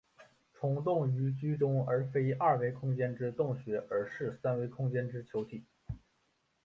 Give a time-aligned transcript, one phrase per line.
[0.51, 5.63] 虫洞于剧中也非二维空间之洞穴而是三维空间之球体。